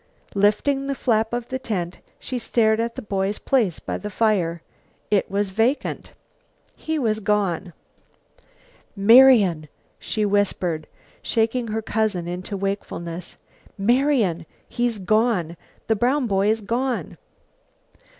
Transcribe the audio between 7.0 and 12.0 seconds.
gone! "Marian," she whispered, shaking her